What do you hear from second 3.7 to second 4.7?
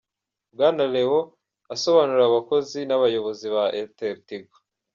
AirtelTigo.